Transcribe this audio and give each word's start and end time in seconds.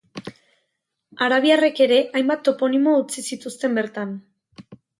Arabiarrek 1.25 1.83
ere 1.87 2.01
hainbat 2.21 2.43
toponimo 2.49 2.97
utzi 3.05 3.27
zituzten 3.33 3.79
bertan. 3.83 4.19